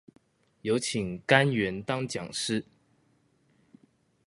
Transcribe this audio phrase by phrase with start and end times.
[0.63, 2.63] 有請幹員當講師